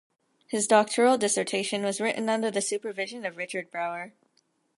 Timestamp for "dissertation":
1.19-1.83